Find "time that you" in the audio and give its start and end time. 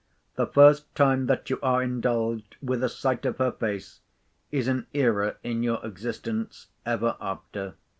0.95-1.59